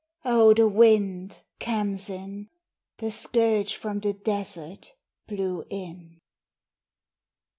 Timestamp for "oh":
0.25-0.51